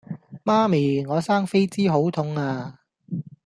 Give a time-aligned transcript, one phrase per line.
[0.43, 2.79] 媽咪我生痱滋好痛呀